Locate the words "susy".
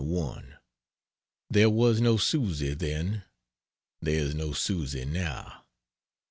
2.17-2.73, 4.51-5.05